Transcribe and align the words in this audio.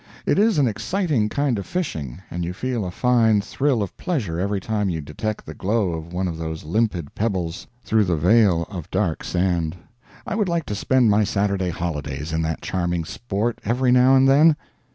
It 0.25 0.39
is 0.39 0.57
an 0.57 0.67
exciting 0.67 1.29
kind 1.29 1.59
of 1.59 1.67
fishing, 1.67 2.23
and 2.31 2.43
you 2.43 2.53
feel 2.53 2.85
a 2.85 2.89
fine 2.89 3.39
thrill 3.39 3.83
of 3.83 3.95
pleasure 3.97 4.39
every 4.39 4.59
time 4.59 4.89
you 4.89 4.99
detect 4.99 5.45
the 5.45 5.53
glow 5.53 5.91
of 5.91 6.11
one 6.11 6.27
of 6.27 6.39
those 6.39 6.63
limpid 6.63 7.13
pebbles 7.13 7.67
through 7.83 8.05
the 8.05 8.17
veil 8.17 8.65
of 8.71 8.89
dark 8.89 9.23
sand. 9.23 9.75
I 10.25 10.33
would 10.33 10.49
like 10.49 10.65
to 10.65 10.73
spend 10.75 11.11
my 11.11 11.23
Saturday 11.23 11.69
holidays 11.69 12.33
in 12.33 12.41
that 12.41 12.63
charming 12.63 13.05
sport 13.05 13.61
every 13.63 13.91
now 13.91 14.15
and 14.15 14.27
then. 14.27 14.55